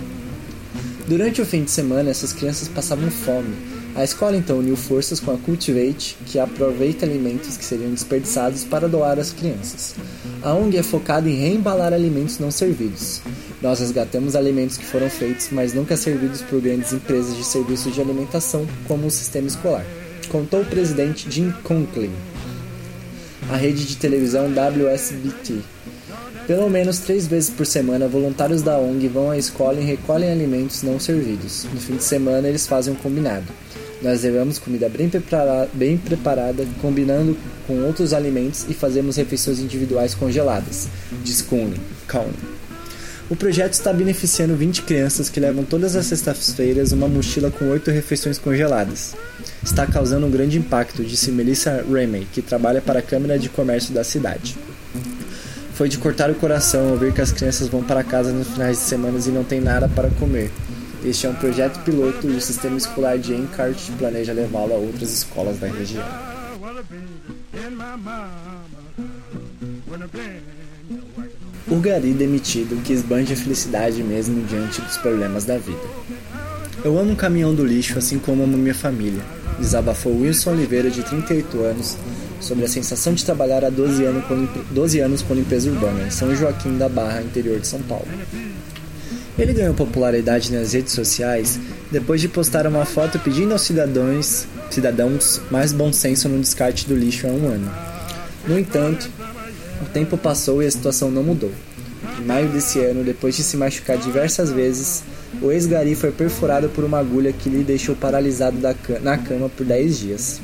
Durante 1.08 1.42
o 1.42 1.46
fim 1.46 1.64
de 1.64 1.72
semana, 1.72 2.10
essas 2.10 2.34
crianças 2.34 2.68
passavam 2.68 3.10
fome 3.10 3.56
a 3.96 4.04
escola 4.04 4.38
então 4.38 4.60
uniu 4.60 4.78
forças 4.78 5.20
com 5.20 5.32
a 5.32 5.38
Cultivate, 5.38 6.16
que 6.26 6.40
aproveita 6.40 7.06
alimentos 7.06 7.58
que 7.58 7.66
seriam 7.66 7.92
desperdiçados 7.92 8.64
para 8.64 8.88
doar 8.88 9.20
às 9.20 9.34
crianças. 9.34 9.96
A 10.42 10.54
ONG 10.54 10.78
é 10.78 10.84
focada 10.84 11.30
em 11.30 11.36
reembalar 11.36 11.92
alimentos 11.92 12.40
não 12.40 12.52
servidos. 12.52 13.22
Nós 13.62 13.80
resgatamos 13.80 14.36
alimentos 14.36 14.78
que 14.78 14.86
foram 14.86 15.10
feitos, 15.10 15.50
mas 15.52 15.74
nunca 15.74 15.98
servidos 15.98 16.42
por 16.42 16.62
grandes 16.62 16.94
empresas 16.94 17.36
de 17.36 17.44
serviços 17.44 17.94
de 17.94 18.00
alimentação, 18.00 18.66
como 18.88 19.08
o 19.08 19.12
sistema 19.12 19.48
escolar, 19.48 19.86
contou 20.28 20.62
o 20.62 20.66
presidente 20.66 21.30
Jim 21.30 21.52
Conklin. 21.64 22.12
A 23.50 23.56
rede 23.56 23.86
de 23.86 23.96
televisão 23.96 24.48
WSBT. 24.50 25.60
Pelo 26.46 26.70
menos 26.70 27.00
três 27.00 27.28
vezes 27.28 27.50
por 27.50 27.66
semana, 27.66 28.08
voluntários 28.08 28.62
da 28.62 28.78
ONG 28.78 29.08
vão 29.08 29.32
à 29.32 29.38
escola 29.38 29.80
e 29.80 29.86
recolhem 29.86 30.32
alimentos 30.32 30.84
não 30.84 31.00
servidos. 31.00 31.66
No 31.72 31.80
fim 31.80 31.96
de 31.96 32.04
semana, 32.04 32.48
eles 32.48 32.68
fazem 32.68 32.94
um 32.94 32.98
combinado. 32.98 33.46
Nós 34.02 34.24
levamos 34.24 34.58
comida 34.58 34.90
bem 34.90 35.10
preparada, 35.10 35.70
bem 35.74 35.98
preparada, 35.98 36.66
combinando 36.82 37.38
com 37.68 37.84
outros 37.84 38.14
alimentos 38.14 38.66
e 38.70 38.74
fazemos 38.74 39.18
refeições 39.18 39.60
individuais 39.60 40.16
congeladas, 40.16 40.88
diz 41.24 41.42
Cooney. 41.42 41.80
O 43.30 43.36
projeto 43.36 43.74
está 43.74 43.94
beneficiando 43.94 44.56
20 44.56 44.82
crianças 44.82 45.30
que 45.30 45.40
levam 45.40 45.64
todas 45.64 45.96
as 45.96 46.08
sextas-feiras 46.08 46.92
uma 46.92 47.08
mochila 47.08 47.52
com 47.52 47.70
8 47.70 47.92
refeições 47.92 48.40
congeladas. 48.40 49.14
Está 49.64 49.86
causando 49.86 50.26
um 50.26 50.32
grande 50.32 50.58
impacto, 50.58 51.04
disse 51.04 51.32
Melissa 51.32 51.86
Ramey, 51.88 52.28
que 52.34 52.42
trabalha 52.42 52.82
para 52.82 53.00
a 53.00 53.04
Câmara 53.04 53.38
de 53.38 53.48
Comércio 53.48 53.94
da 53.94 54.04
cidade. 54.04 54.58
Foi 55.76 55.88
de 55.88 56.00
cortar 56.00 56.32
o 56.32 56.36
coração 56.36 56.90
ouvir 56.90 57.14
que 57.14 57.22
as 57.22 57.32
crianças 57.32 57.68
vão 57.68 57.84
para 57.84 58.04
casa 58.04 58.32
nos 58.32 58.48
finais 58.48 58.78
de 58.78 58.84
semana 58.84 59.20
e 59.24 59.30
não 59.30 59.44
têm 59.44 59.62
nada 59.62 59.88
para 59.88 60.10
comer. 60.10 60.52
Este 61.06 61.28
é 61.28 61.30
um 61.30 61.36
projeto 61.36 61.84
piloto 61.84 62.28
e 62.28 62.36
o 62.36 62.42
sistema 62.42 62.78
escolar 62.78 63.20
de 63.20 63.36
Encart 63.36 63.92
planeja 64.00 64.34
levá-lo 64.34 64.74
a 64.74 64.78
outras 64.78 65.14
escolas 65.14 65.60
da 65.60 65.68
região. 65.68 66.29
O 71.68 71.76
gari 71.80 72.14
demitido 72.14 72.82
que 72.84 72.94
esbanja 72.94 73.34
a 73.34 73.38
felicidade 73.38 74.04
mesmo 74.04 74.44
diante 74.46 74.82
dos 74.82 74.98
problemas 74.98 75.46
da 75.46 75.58
vida. 75.58 75.82
Eu 76.84 76.98
amo 76.98 77.12
um 77.12 77.16
caminhão 77.16 77.54
do 77.54 77.66
lixo 77.66 78.00
assim 78.00 78.18
como 78.18 78.44
amo 78.44 78.58
minha 78.58 78.74
família, 78.74 79.22
desabafou 79.60 80.22
Wilson 80.22 80.52
Oliveira, 80.52 80.90
de 80.90 81.04
38 81.04 81.62
anos, 81.62 81.98
sobre 82.40 82.66
a 82.66 82.70
sensação 82.70 83.14
de 83.14 83.26
trabalhar 83.26 83.64
há 83.66 83.70
12 83.70 84.04
anos 84.06 84.26
com, 84.26 84.48
12 84.72 85.00
anos 85.00 85.22
com 85.22 85.34
limpeza 85.34 85.70
urbana, 85.70 86.08
em 86.08 86.12
São 86.12 86.34
Joaquim 86.36 86.78
da 86.78 86.88
Barra, 86.88 87.22
interior 87.22 87.60
de 87.60 87.68
São 87.68 87.82
Paulo. 87.82 88.08
Ele 89.38 89.54
ganhou 89.54 89.74
popularidade 89.74 90.52
nas 90.52 90.74
redes 90.74 90.94
sociais 90.94 91.60
depois 91.92 92.20
de 92.22 92.28
postar 92.28 92.66
uma 92.66 92.86
foto 92.86 93.20
pedindo 93.20 93.52
aos 93.52 93.62
cidadãos, 93.62 94.48
cidadãos 94.76 95.42
mais 95.50 95.74
bom 95.74 95.92
senso 95.92 96.30
no 96.30 96.40
descarte 96.40 96.88
do 96.88 96.96
lixo 96.96 97.28
há 97.28 97.32
um 97.32 97.48
ano. 97.48 97.72
No 98.48 98.58
entanto, 98.58 99.10
o 99.82 99.86
tempo 99.86 100.18
passou 100.18 100.62
e 100.62 100.66
a 100.66 100.72
situação 100.72 101.12
não 101.12 101.24
mudou. 101.24 101.52
Em 102.20 102.26
maio 102.26 102.50
desse 102.50 102.80
ano, 102.80 103.04
depois 103.04 103.36
de 103.36 103.44
se 103.44 103.58
machucar 103.58 103.98
diversas 103.98 104.52
vezes, 104.52 105.04
o 105.42 105.52
ex-gari 105.52 105.96
foi 105.96 106.12
perfurado 106.12 106.70
por 106.70 106.84
uma 106.84 107.00
agulha 107.00 107.32
que 107.32 107.50
lhe 107.50 107.64
deixou 107.64 107.96
paralisado 107.96 108.58
na 109.02 109.18
cama 109.18 109.50
por 109.50 109.66
10 109.66 110.00
dias. 110.00 110.42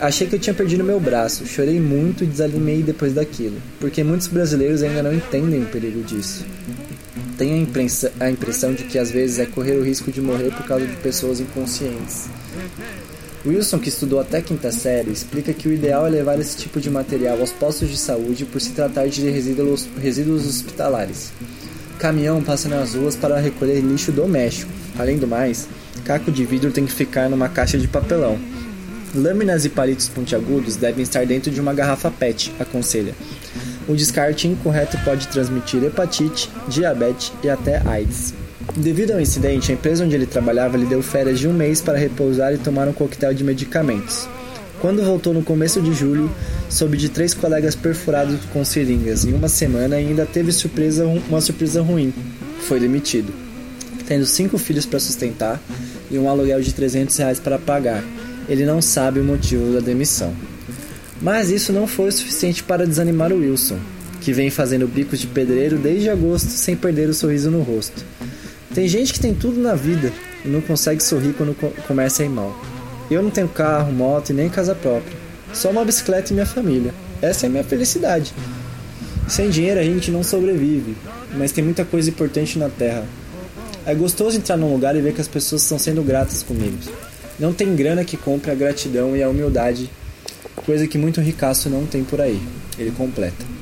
Achei 0.00 0.28
que 0.28 0.36
eu 0.36 0.38
tinha 0.38 0.54
perdido 0.54 0.84
meu 0.84 1.00
braço, 1.00 1.44
chorei 1.44 1.80
muito 1.80 2.22
e 2.22 2.26
desanimei 2.28 2.80
depois 2.80 3.12
daquilo, 3.12 3.60
porque 3.80 4.04
muitos 4.04 4.28
brasileiros 4.28 4.82
ainda 4.82 5.02
não 5.02 5.12
entendem 5.12 5.62
o 5.62 5.66
perigo 5.66 6.00
disso. 6.02 6.46
Tenho 7.36 7.54
a, 7.54 7.58
imprensa, 7.58 8.12
a 8.20 8.30
impressão 8.30 8.72
de 8.72 8.84
que 8.84 8.98
às 8.98 9.10
vezes 9.10 9.40
é 9.40 9.46
correr 9.46 9.76
o 9.76 9.82
risco 9.82 10.12
de 10.12 10.20
morrer 10.20 10.52
por 10.52 10.64
causa 10.64 10.86
de 10.86 10.96
pessoas 10.98 11.40
inconscientes. 11.40 12.28
Wilson, 13.48 13.78
que 13.78 13.88
estudou 13.88 14.20
até 14.20 14.42
quinta 14.42 14.70
série, 14.70 15.10
explica 15.10 15.54
que 15.54 15.66
o 15.66 15.72
ideal 15.72 16.06
é 16.06 16.10
levar 16.10 16.38
esse 16.38 16.54
tipo 16.54 16.78
de 16.78 16.90
material 16.90 17.40
aos 17.40 17.50
postos 17.50 17.88
de 17.88 17.96
saúde 17.96 18.44
por 18.44 18.60
se 18.60 18.72
tratar 18.72 19.08
de 19.08 19.28
resíduos, 19.30 19.88
resíduos 19.98 20.46
hospitalares. 20.46 21.32
Caminhão 21.98 22.42
passa 22.42 22.68
nas 22.68 22.94
ruas 22.94 23.16
para 23.16 23.40
recolher 23.40 23.80
lixo 23.80 24.12
doméstico. 24.12 24.70
Além 24.98 25.16
do 25.16 25.26
mais, 25.26 25.66
caco 26.04 26.30
de 26.30 26.44
vidro 26.44 26.70
tem 26.70 26.84
que 26.84 26.92
ficar 26.92 27.30
numa 27.30 27.48
caixa 27.48 27.78
de 27.78 27.88
papelão. 27.88 28.38
Lâminas 29.14 29.64
e 29.64 29.70
palitos 29.70 30.08
pontiagudos 30.08 30.76
devem 30.76 31.02
estar 31.02 31.24
dentro 31.24 31.50
de 31.50 31.58
uma 31.58 31.72
garrafa 31.72 32.10
PET, 32.10 32.52
aconselha. 32.60 33.14
O 33.88 33.96
descarte 33.96 34.46
incorreto 34.46 34.98
pode 35.06 35.26
transmitir 35.28 35.82
hepatite, 35.82 36.50
diabetes 36.68 37.32
e 37.42 37.48
até 37.48 37.80
AIDS. 37.88 38.34
Devido 38.76 39.12
ao 39.12 39.20
incidente, 39.20 39.72
a 39.72 39.74
empresa 39.74 40.04
onde 40.04 40.14
ele 40.14 40.26
trabalhava 40.26 40.76
lhe 40.76 40.86
deu 40.86 41.02
férias 41.02 41.38
de 41.38 41.48
um 41.48 41.52
mês 41.52 41.80
para 41.80 41.98
repousar 41.98 42.52
e 42.52 42.58
tomar 42.58 42.86
um 42.86 42.92
coquetel 42.92 43.34
de 43.34 43.42
medicamentos. 43.42 44.28
Quando 44.80 45.02
voltou 45.02 45.34
no 45.34 45.42
começo 45.42 45.80
de 45.80 45.92
julho, 45.92 46.30
soube 46.70 46.96
de 46.96 47.08
três 47.08 47.34
colegas 47.34 47.74
perfurados 47.74 48.38
com 48.52 48.64
seringas 48.64 49.24
em 49.24 49.32
uma 49.32 49.48
semana 49.48 50.00
e 50.00 50.06
ainda 50.06 50.24
teve 50.24 50.52
surpresa, 50.52 51.04
uma 51.06 51.40
surpresa 51.40 51.82
ruim. 51.82 52.12
Foi 52.60 52.78
demitido. 52.78 53.32
Tendo 54.06 54.24
cinco 54.24 54.56
filhos 54.56 54.86
para 54.86 55.00
sustentar 55.00 55.60
e 56.10 56.18
um 56.18 56.28
aluguel 56.28 56.60
de 56.60 56.72
300 56.72 57.16
reais 57.16 57.40
para 57.40 57.58
pagar, 57.58 58.04
ele 58.48 58.64
não 58.64 58.80
sabe 58.80 59.18
o 59.18 59.24
motivo 59.24 59.72
da 59.72 59.80
demissão. 59.80 60.32
Mas 61.20 61.50
isso 61.50 61.72
não 61.72 61.88
foi 61.88 62.08
o 62.08 62.12
suficiente 62.12 62.62
para 62.62 62.86
desanimar 62.86 63.32
o 63.32 63.40
Wilson, 63.40 63.78
que 64.20 64.32
vem 64.32 64.50
fazendo 64.50 64.86
bicos 64.86 65.18
de 65.18 65.26
pedreiro 65.26 65.76
desde 65.76 66.08
agosto 66.08 66.48
sem 66.48 66.76
perder 66.76 67.08
o 67.08 67.14
sorriso 67.14 67.50
no 67.50 67.62
rosto. 67.62 68.04
Tem 68.78 68.86
gente 68.86 69.12
que 69.12 69.18
tem 69.18 69.34
tudo 69.34 69.60
na 69.60 69.74
vida 69.74 70.12
e 70.44 70.48
não 70.48 70.60
consegue 70.60 71.02
sorrir 71.02 71.32
quando 71.32 71.52
começa 71.84 72.22
a 72.22 72.26
ir 72.26 72.28
mal. 72.28 72.56
Eu 73.10 73.20
não 73.20 73.28
tenho 73.28 73.48
carro, 73.48 73.92
moto 73.92 74.30
e 74.30 74.32
nem 74.32 74.48
casa 74.48 74.72
própria. 74.72 75.18
Só 75.52 75.70
uma 75.70 75.84
bicicleta 75.84 76.30
e 76.30 76.34
minha 76.34 76.46
família. 76.46 76.94
Essa 77.20 77.46
é 77.46 77.48
a 77.48 77.50
minha 77.50 77.64
felicidade. 77.64 78.32
Sem 79.26 79.50
dinheiro 79.50 79.80
a 79.80 79.82
gente 79.82 80.12
não 80.12 80.22
sobrevive, 80.22 80.96
mas 81.36 81.50
tem 81.50 81.64
muita 81.64 81.84
coisa 81.84 82.08
importante 82.08 82.56
na 82.56 82.68
Terra. 82.68 83.04
É 83.84 83.92
gostoso 83.96 84.36
entrar 84.36 84.56
num 84.56 84.72
lugar 84.72 84.94
e 84.94 85.00
ver 85.00 85.12
que 85.12 85.20
as 85.20 85.26
pessoas 85.26 85.62
estão 85.62 85.76
sendo 85.76 86.00
gratas 86.04 86.44
comigo. 86.44 86.78
Não 87.36 87.52
tem 87.52 87.74
grana 87.74 88.04
que 88.04 88.16
compre 88.16 88.52
a 88.52 88.54
gratidão 88.54 89.16
e 89.16 89.24
a 89.24 89.28
humildade, 89.28 89.90
coisa 90.54 90.86
que 90.86 90.96
muito 90.96 91.20
ricaço 91.20 91.68
não 91.68 91.84
tem 91.84 92.04
por 92.04 92.20
aí. 92.20 92.40
Ele 92.78 92.92
completa. 92.92 93.57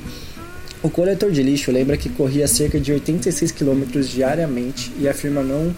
O 0.87 0.89
coletor 0.89 1.31
de 1.31 1.43
lixo 1.43 1.69
lembra 1.69 1.97
que 1.97 2.07
corria 2.07 2.47
cerca 2.47 2.79
de 2.79 2.93
86 2.93 3.51
km 3.51 3.99
diariamente 4.09 4.89
e 4.97 5.05
afirma 5.05 5.43
não 5.43 5.75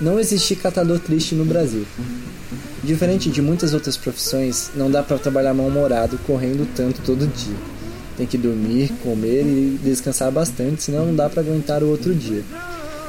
não 0.00 0.20
existir 0.20 0.54
catador 0.54 1.00
triste 1.00 1.34
no 1.34 1.44
Brasil. 1.44 1.84
Diferente 2.84 3.28
de 3.28 3.42
muitas 3.42 3.74
outras 3.74 3.96
profissões, 3.96 4.70
não 4.76 4.88
dá 4.88 5.02
para 5.02 5.18
trabalhar 5.18 5.52
mal-humorado 5.52 6.16
correndo 6.28 6.64
tanto 6.76 7.00
todo 7.00 7.26
dia. 7.26 7.56
Tem 8.16 8.24
que 8.24 8.38
dormir, 8.38 8.92
comer 9.02 9.42
e 9.42 9.80
descansar 9.82 10.30
bastante, 10.30 10.84
senão 10.84 11.06
não 11.06 11.16
dá 11.16 11.28
para 11.28 11.42
aguentar 11.42 11.82
o 11.82 11.88
outro 11.88 12.14
dia. 12.14 12.44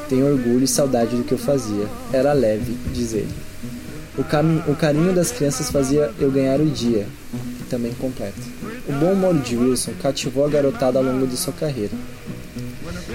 Tenho 0.10 0.26
orgulho 0.26 0.64
e 0.64 0.68
saudade 0.68 1.16
do 1.16 1.24
que 1.24 1.34
eu 1.34 1.38
fazia. 1.38 1.86
Era 2.12 2.34
leve, 2.34 2.76
diz 2.96 3.14
ele. 3.14 3.30
O, 4.18 4.72
o 4.72 4.76
carinho 4.76 5.14
das 5.14 5.30
crianças 5.30 5.70
fazia 5.70 6.12
eu 6.20 6.32
ganhar 6.32 6.60
o 6.60 6.66
dia. 6.66 7.06
Também 7.72 7.94
completo. 7.94 8.36
O 8.86 8.92
bom 8.92 9.14
humor 9.14 9.34
de 9.40 9.56
Wilson 9.56 9.94
cativou 10.02 10.46
a 10.46 10.50
garotada 10.50 11.00
ao 11.00 11.06
longo 11.06 11.26
de 11.26 11.38
sua 11.38 11.54
carreira. 11.54 11.94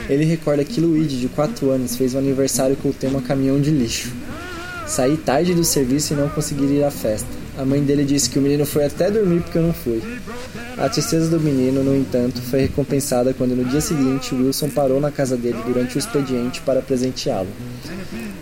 Ele 0.09 0.25
recorda 0.25 0.65
que 0.65 0.81
Luigi, 0.81 1.19
de 1.19 1.29
4 1.29 1.71
anos, 1.71 1.95
fez 1.95 2.15
um 2.15 2.19
aniversário 2.19 2.75
com 2.77 2.89
o 2.89 2.93
tema 2.95 3.21
caminhão 3.21 3.61
de 3.61 3.71
lixo. 3.71 4.11
Saí 4.87 5.19
tarde 5.19 5.53
do 5.53 5.63
serviço 5.63 6.15
e 6.15 6.17
não 6.17 6.31
consegui 6.31 6.65
ir 6.65 6.85
à 6.85 6.91
festa. 6.91 7.29
A 7.59 7.67
mãe 7.67 7.83
dele 7.83 8.03
disse 8.03 8.31
que 8.31 8.39
o 8.39 8.43
menino 8.43 8.65
foi 8.65 8.87
até 8.87 9.11
dormir 9.11 9.43
porque 9.43 9.59
eu 9.59 9.63
não 9.63 9.75
fui. 9.75 10.03
A 10.79 10.89
tristeza 10.89 11.29
do 11.29 11.39
menino, 11.39 11.85
no 11.85 11.95
entanto, 11.95 12.41
foi 12.41 12.61
recompensada 12.61 13.35
quando 13.35 13.55
no 13.55 13.65
dia 13.67 13.83
seguinte 13.83 14.35
Wilson 14.35 14.71
parou 14.71 14.99
na 14.99 15.11
casa 15.11 15.37
dele 15.37 15.59
durante 15.67 15.97
o 15.97 15.99
expediente 15.99 16.63
para 16.63 16.81
presenteá-lo. 16.81 17.51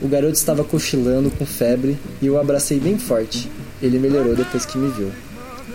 O 0.01 0.07
garoto 0.07 0.35
estava 0.35 0.63
cochilando 0.63 1.29
com 1.33 1.45
febre 1.45 1.99
e 2.23 2.27
eu 2.27 2.35
o 2.35 2.39
abracei 2.39 2.79
bem 2.79 2.99
forte. 2.99 3.51
Ele 3.83 3.99
melhorou 3.99 4.37
depois 4.37 4.65
que 4.65 4.79
me 4.79 4.89
viu. 4.93 5.11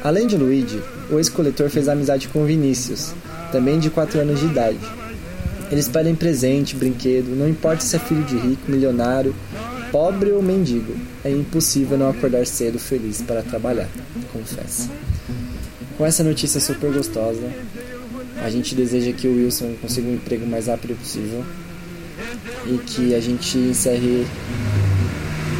Além 0.03 0.27
de 0.27 0.37
Luigi, 0.37 0.81
o 1.11 1.17
ex-coletor 1.17 1.69
fez 1.69 1.89
amizade 1.89 2.29
com 2.29 2.45
Vinícius, 2.45 3.13
também 3.51 3.79
de 3.79 3.89
4 3.89 4.21
anos 4.21 4.39
de 4.39 4.45
idade. 4.45 4.79
Eles 5.69 5.89
pedem 5.89 6.15
presente, 6.15 6.75
brinquedo, 6.75 7.35
não 7.35 7.47
importa 7.47 7.83
se 7.83 7.95
é 7.95 7.99
filho 7.99 8.23
de 8.23 8.37
rico, 8.37 8.71
milionário, 8.71 9.35
pobre 9.91 10.31
ou 10.31 10.41
mendigo. 10.41 10.95
É 11.23 11.29
impossível 11.29 11.97
não 11.97 12.09
acordar 12.09 12.45
cedo 12.47 12.79
feliz 12.79 13.21
para 13.21 13.41
trabalhar, 13.41 13.89
confessa. 14.31 14.89
Com 15.97 16.05
essa 16.05 16.23
notícia 16.23 16.61
super 16.61 16.91
gostosa, 16.91 17.51
a 18.41 18.49
gente 18.49 18.73
deseja 18.73 19.11
que 19.11 19.27
o 19.27 19.35
Wilson 19.35 19.75
consiga 19.81 20.07
um 20.07 20.13
emprego 20.13 20.47
mais 20.47 20.67
rápido 20.67 20.97
possível 20.97 21.43
e 22.65 22.77
que 22.77 23.13
a 23.13 23.19
gente 23.19 23.57
encerre 23.57 24.25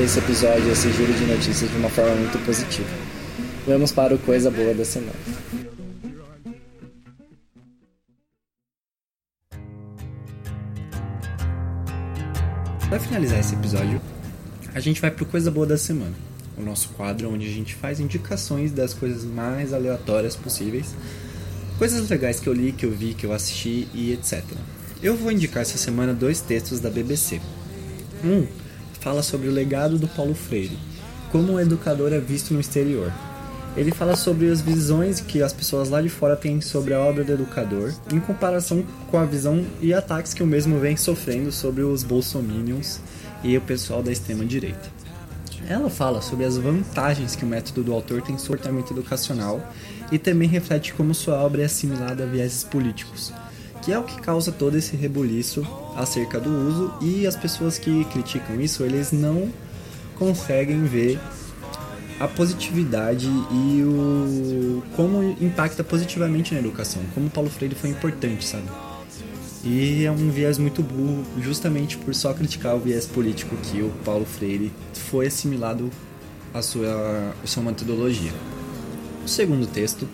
esse 0.02 0.18
episódio, 0.18 0.72
esse 0.72 0.90
giro 0.94 1.12
de 1.12 1.26
notícias 1.26 1.70
de 1.70 1.78
uma 1.78 1.90
forma 1.90 2.16
muito 2.16 2.44
positiva. 2.46 2.88
Vamos 3.70 3.92
para 3.92 4.16
o 4.16 4.18
Coisa 4.18 4.50
Boa 4.50 4.74
da 4.74 4.84
Semana. 4.84 5.14
Para 12.90 13.00
finalizar 13.00 13.40
esse 13.40 13.54
episódio, 13.54 14.02
a 14.74 14.80
gente 14.80 15.00
vai 15.00 15.12
pro 15.12 15.24
Coisa 15.24 15.52
Boa 15.52 15.68
da 15.68 15.78
Semana, 15.78 16.16
o 16.58 16.64
nosso 16.64 16.90
quadro 16.94 17.32
onde 17.32 17.46
a 17.46 17.52
gente 17.52 17.76
faz 17.76 18.00
indicações 18.00 18.72
das 18.72 18.96
coisas 18.96 19.24
mais 19.24 19.72
aleatórias 19.72 20.36
possíveis, 20.36 20.96
coisas 21.78 22.10
legais 22.10 22.40
que 22.40 22.50
eu 22.50 22.54
li, 22.54 22.72
que 22.72 22.88
eu 22.88 22.92
vi, 22.92 23.14
que 23.14 23.28
eu 23.28 23.32
assisti 23.32 23.88
e 23.94 24.12
etc. 24.12 24.44
Eu 25.00 25.16
vou 25.16 25.32
indicar 25.32 25.62
essa 25.62 25.78
semana 25.78 26.12
dois 26.12 26.42
textos 26.42 26.80
da 26.80 26.90
BBC. 26.90 27.40
Um 28.26 28.48
fala 29.00 29.22
sobre 29.22 29.48
o 29.48 29.52
legado 29.52 30.00
do 30.00 30.08
Paulo 30.08 30.34
Freire, 30.34 30.80
como 31.32 31.54
um 31.54 31.60
educador 31.60 32.12
é 32.12 32.20
visto 32.20 32.52
no 32.52 32.60
exterior. 32.60 33.14
Ele 33.78 33.92
fala 33.92 34.16
sobre 34.16 34.50
as 34.50 34.62
visões 34.62 35.22
que 35.22 35.42
as 35.42 35.54
pessoas 35.54 35.90
lá 35.90 36.02
de 36.02 36.10
fora 36.10 36.36
têm 36.36 36.60
sobre 36.60 36.94
a 36.94 37.00
obra 37.00 37.24
do 37.24 37.34
educador, 37.34 37.94
em 38.12 38.20
comparação 38.20 38.84
com 39.10 39.18
a 39.18 39.26
visão 39.26 39.66
e 39.80 39.94
ataques 39.94 40.34
que 40.34 40.44
o 40.44 40.48
mesmo 40.48 40.80
vem 40.80 40.98
sofrendo 40.98 41.52
sobre 41.52 41.84
os 41.84 42.04
bolsominions 42.04 43.00
e 43.44 43.56
o 43.56 43.62
pessoal 43.62 44.02
da 44.02 44.12
extrema 44.12 44.44
direita. 44.44 44.90
Ela 45.68 45.90
fala 45.90 46.22
sobre 46.22 46.46
as 46.46 46.58
vantagens 46.58 47.36
que 47.36 47.46
o 47.46 47.48
método 47.48 47.84
do 47.84 47.94
autor 47.94 48.22
tem 48.24 48.38
sobre 48.38 48.60
o 48.60 48.64
tratamento 48.64 48.92
educacional 48.92 49.62
e 50.12 50.18
também 50.18 50.50
reflete 50.50 50.94
como 50.94 51.14
sua 51.14 51.36
obra 51.36 51.62
é 51.62 51.66
assimilada 51.66 52.24
a 52.24 52.28
vieses 52.28 52.64
políticos, 52.64 53.32
que 53.84 53.94
é 53.94 54.00
o 54.00 54.04
que 54.04 54.20
causa 54.20 54.52
todo 54.52 54.78
esse 54.78 54.96
rebuliço 54.96 55.66
acerca 55.96 56.40
do 56.40 56.50
uso 56.50 56.94
e 57.02 57.28
as 57.28 57.36
pessoas 57.36 57.78
que 57.78 58.04
criticam 58.06 58.60
isso, 58.60 58.84
eles 58.84 59.12
não 59.12 59.50
conseguem 60.18 60.84
ver 60.86 61.20
a 62.20 62.28
positividade 62.28 63.28
e 63.28 63.82
o 63.84 64.84
como 64.96 65.36
impacta 65.40 65.84
positivamente 65.84 66.54
na 66.54 66.60
educação, 66.60 67.02
como 67.14 67.30
Paulo 67.30 67.50
Freire 67.50 67.76
foi 67.76 67.90
importante, 67.90 68.46
sabe? 68.46 68.68
E 69.64 70.06
é 70.06 70.12
um 70.12 70.30
viés 70.30 70.58
muito 70.58 70.82
burro, 70.82 71.24
justamente 71.42 71.98
por 71.98 72.14
só 72.16 72.34
criticar 72.34 72.76
o 72.76 72.80
viés 72.80 73.06
político 73.06 73.56
que 73.58 73.82
o 73.82 73.90
Paulo 74.06 74.26
Freire 74.26 74.72
foi 74.94 75.28
assimilado 75.28 75.90
à 76.54 76.62
sua, 76.62 77.34
à 77.44 77.48
sua 77.48 77.64
metodologia. 77.64 78.32
O 79.24 79.28
segundo 79.28 79.68
texto 79.68 80.08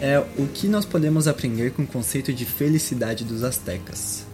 é 0.00 0.18
o 0.36 0.46
que 0.46 0.68
nós 0.68 0.84
podemos 0.84 1.26
aprender 1.26 1.72
com 1.72 1.82
o 1.82 1.86
conceito 1.86 2.32
de 2.32 2.44
felicidade 2.44 3.24
dos 3.24 3.42
astecas. 3.42 4.24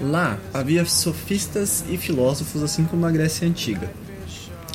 Lá 0.00 0.38
havia 0.54 0.84
sofistas 0.84 1.84
e 1.88 1.96
filósofos, 1.96 2.62
assim 2.62 2.84
como 2.84 3.04
a 3.04 3.10
Grécia 3.10 3.46
Antiga. 3.46 3.90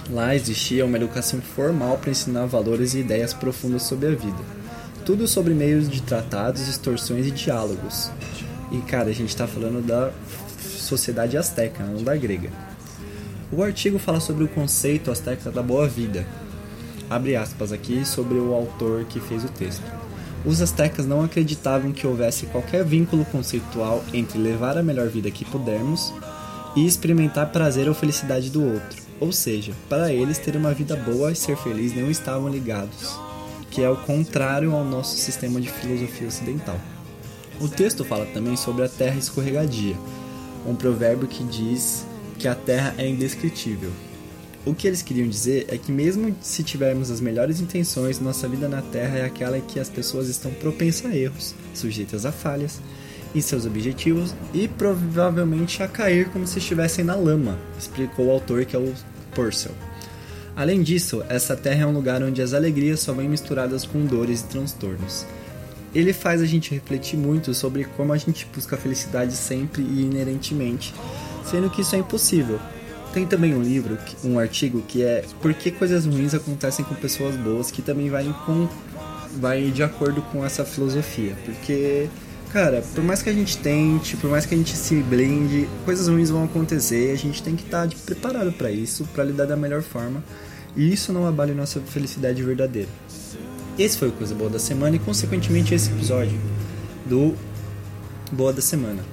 Lá 0.10 0.34
existia 0.34 0.86
uma 0.86 0.96
educação 0.96 1.42
formal 1.42 1.98
para 1.98 2.12
ensinar 2.12 2.46
valores 2.46 2.94
e 2.94 3.00
ideias 3.00 3.34
profundas 3.34 3.84
sobre 3.84 4.08
a 4.08 4.12
vida. 4.12 4.40
Tudo 5.06 5.28
sobre 5.28 5.54
meios 5.54 5.90
de 5.90 6.02
tratados, 6.02 6.68
extorsões 6.68 7.28
e 7.28 7.32
diálogos. 7.32 8.10
E 8.72 8.78
cara, 8.80 9.10
a 9.10 9.14
gente 9.14 9.30
está 9.30 9.46
falando 9.46 9.86
da 9.86 10.12
sociedade 10.60 11.38
asteca, 11.38 11.84
não 11.84 12.02
da 12.04 12.16
grega. 12.16 12.50
O 13.52 13.62
artigo 13.62 14.00
fala 14.00 14.22
sobre 14.22 14.46
o 14.46 14.48
conceito 14.48 15.12
asteca 15.12 15.52
da 15.52 15.62
boa 15.62 15.88
vida. 15.88 16.26
Abre 17.10 17.36
aspas 17.36 17.74
aqui 17.74 18.06
sobre 18.06 18.36
o 18.36 18.54
autor 18.54 19.06
que 19.06 19.20
fez 19.20 19.44
o 19.44 19.50
texto. 19.50 19.84
Os 20.46 20.62
astecas 20.62 21.06
não 21.06 21.24
acreditavam 21.24 21.92
que 21.92 22.08
houvesse 22.08 22.46
qualquer 22.46 22.86
vínculo 22.86 23.26
conceitual 23.26 24.04
entre 24.14 24.38
levar 24.38 24.78
a 24.78 24.84
melhor 24.84 25.10
vida 25.10 25.32
que 25.32 25.44
pudermos 25.44 26.14
e 26.76 26.86
experimentar 26.86 27.52
prazer 27.52 27.90
ou 27.90 27.94
felicidade 27.94 28.50
do 28.50 28.64
outro. 28.64 29.07
Ou 29.20 29.32
seja, 29.32 29.74
para 29.90 30.14
eles 30.14 30.38
ter 30.38 30.56
uma 30.56 30.74
vida 30.74 30.96
boa 30.96 31.32
e 31.32 31.36
ser 31.36 31.58
feliz 31.58 31.96
não 31.96 32.10
estavam 32.10 32.48
ligados, 32.48 33.18
que 33.72 33.82
é 33.82 33.90
o 33.90 33.98
contrário 33.98 34.76
ao 34.76 34.84
nosso 34.84 35.18
sistema 35.18 35.60
de 35.60 35.70
filosofia 35.70 36.28
ocidental. 36.28 36.80
O 37.60 37.68
texto 37.68 38.06
fala 38.06 38.26
também 38.28 38.56
sobre 38.56 38.84
a 38.84 38.90
terra 38.90 39.18
escorregadia, 39.18 39.96
um 40.66 40.76
provérbio 40.76 41.28
que 41.28 41.44
diz 41.44 42.06
que 42.38 42.48
a 42.48 42.54
terra 42.54 42.94
é 42.98 43.08
indescritível. 43.08 43.92
O 44.64 44.76
que 44.76 44.86
eles 44.86 45.02
queriam 45.02 45.28
dizer 45.28 45.66
é 45.70 45.78
que, 45.78 45.92
mesmo 45.92 46.36
se 46.42 46.62
tivermos 46.62 47.10
as 47.10 47.22
melhores 47.22 47.62
intenções, 47.62 48.20
nossa 48.20 48.50
vida 48.50 48.68
na 48.68 48.82
Terra 48.82 49.20
é 49.20 49.26
aquela 49.26 49.58
em 49.58 49.62
que 49.62 49.80
as 49.80 49.90
pessoas 49.90 50.28
estão 50.28 50.52
propensas 50.52 51.10
a 51.10 51.16
erros, 51.16 51.56
sujeitas 51.74 52.26
a 52.26 52.34
falhas 52.34 52.82
em 53.38 53.42
seus 53.42 53.66
objetivos 53.66 54.34
e 54.54 54.68
provavelmente 54.68 55.84
a 55.84 55.88
cair 55.88 56.30
como 56.30 56.48
se 56.48 56.60
estivessem 56.60 57.06
na 57.06 57.16
lama, 57.16 57.58
explicou 57.78 58.28
o 58.28 58.32
autor 58.32 58.66
que 58.66 58.76
é 58.76 58.80
o 58.80 58.94
Purcell. 59.34 59.76
Além 60.56 60.82
disso, 60.82 61.24
essa 61.30 61.56
terra 61.56 61.84
é 61.84 61.86
um 61.86 61.94
lugar 61.94 62.24
onde 62.24 62.42
as 62.42 62.54
alegrias 62.54 63.00
só 63.00 63.14
vêm 63.14 63.30
misturadas 63.30 63.86
com 63.86 64.06
dores 64.06 64.42
e 64.42 64.46
transtornos 64.46 65.26
ele 65.94 66.14
faz 66.14 66.42
a 66.42 66.46
gente 66.46 66.74
refletir 66.74 67.18
muito 67.18 67.54
sobre 67.54 67.86
como 67.86 68.14
a 68.14 68.18
gente 68.18 68.48
busca 68.54 68.76
a 68.76 68.80
felicidade 68.80 69.34
sempre 69.34 69.82
e 69.82 70.02
inerentemente, 70.02 70.94
sendo 71.44 71.70
que 71.70 71.82
isso 71.82 71.96
é 71.96 72.00
impossível. 72.00 72.60
Tem 73.14 73.26
também 73.26 73.56
um 73.56 73.62
livro, 73.62 73.98
um 74.24 74.38
artigo 74.38 74.84
que 74.88 75.02
é 75.02 75.24
Por 75.42 75.54
que 75.54 75.72
coisas 75.72 76.06
ruins 76.06 76.34
acontecem 76.34 76.86
com 76.86 76.94
pessoas 76.94 77.36
boas, 77.36 77.72
que 77.72 77.82
também 77.82 78.10
vai, 78.10 78.26
com, 78.46 78.68
vai 79.40 79.72
de 79.72 79.82
acordo 79.82 80.22
com 80.22 80.46
essa 80.46 80.64
filosofia. 80.64 81.36
Porque, 81.46 82.08
cara, 82.52 82.84
por 82.94 83.04
mais 83.04 83.22
que 83.22 83.30
a 83.30 83.34
gente 83.34 83.58
tente, 83.58 84.18
por 84.18 84.30
mais 84.30 84.46
que 84.46 84.54
a 84.54 84.58
gente 84.58 84.76
se 84.76 84.96
blinde, 84.96 85.68
coisas 85.86 86.08
ruins 86.08 86.30
vão 86.30 86.44
acontecer, 86.44 87.12
a 87.12 87.16
gente 87.16 87.42
tem 87.44 87.56
que 87.56 87.64
estar 87.64 87.88
tá 87.88 87.96
preparado 88.06 88.52
para 88.54 88.72
isso, 88.72 89.06
para 89.14 89.24
lidar 89.24 89.46
da 89.46 89.56
melhor 89.56 89.82
forma. 89.82 90.24
E 90.76 90.92
isso 90.92 91.12
não 91.12 91.28
abale 91.28 91.54
nossa 91.54 91.80
felicidade 91.82 92.42
verdadeira. 92.44 92.90
Esse 93.78 93.98
foi 93.98 94.10
o 94.10 94.12
Coisa 94.12 94.34
Boa 94.36 94.50
da 94.50 94.60
Semana 94.60 94.96
e, 94.96 95.00
consequentemente, 95.00 95.74
esse 95.74 95.90
episódio 95.90 96.40
do 97.06 97.36
Boa 98.32 98.52
da 98.52 98.62
Semana. 98.62 99.04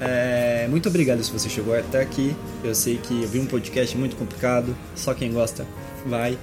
É, 0.00 0.66
muito 0.68 0.88
obrigado 0.88 1.22
se 1.22 1.30
você 1.30 1.48
chegou 1.48 1.74
até 1.74 2.00
aqui. 2.00 2.36
Eu 2.62 2.74
sei 2.74 2.98
que 2.98 3.22
eu 3.22 3.28
vi 3.28 3.38
um 3.38 3.46
podcast 3.46 3.96
muito 3.96 4.16
complicado, 4.16 4.76
só 4.94 5.14
quem 5.14 5.32
gosta 5.32 5.66
vai. 6.06 6.38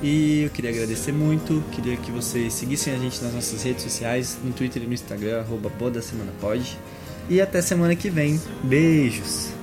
E 0.00 0.42
eu 0.42 0.50
queria 0.50 0.70
agradecer 0.70 1.12
muito, 1.12 1.62
queria 1.72 1.96
que 1.96 2.12
vocês 2.12 2.52
seguissem 2.52 2.94
a 2.94 2.98
gente 2.98 3.22
nas 3.22 3.34
nossas 3.34 3.62
redes 3.62 3.82
sociais, 3.82 4.38
no 4.44 4.52
Twitter 4.52 4.82
e 4.82 4.86
no 4.86 4.94
Instagram, 4.94 5.40
arroba 5.40 5.68
Boa 5.68 5.90
da 5.90 6.02
Semana 6.02 6.32
Pode. 6.40 6.78
E 7.28 7.40
até 7.40 7.60
semana 7.60 7.94
que 7.96 8.08
vem. 8.08 8.40
Beijos! 8.62 9.57